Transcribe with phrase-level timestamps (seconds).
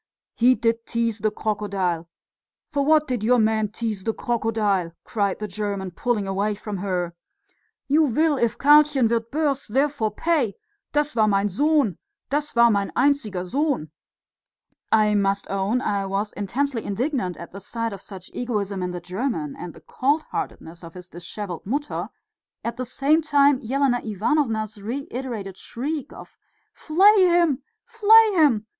[0.33, 2.07] "He did tease the crocodile.
[2.71, 7.13] For what did your man tease the crocodile?" cried the German, pulling away from her.
[7.87, 10.55] "You will if Karlchen wird burst, therefore pay,
[10.91, 11.99] das war mein Sohn,
[12.31, 13.91] das war mein einziger Sohn."
[14.91, 19.01] I must own I was intensely indignant at the sight of such egoism in the
[19.01, 22.09] German and the cold heartedness of his dishevelled Mutter;
[22.63, 26.39] at the same time Elena Ivanovna's reiterated shriek of
[26.73, 27.61] "Flay him!
[27.85, 28.65] flay him!"